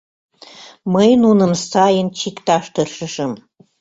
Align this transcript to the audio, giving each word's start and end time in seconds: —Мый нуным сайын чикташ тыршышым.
—Мый 0.93 1.09
нуным 1.23 1.51
сайын 1.69 2.07
чикташ 2.19 2.65
тыршышым. 2.73 3.31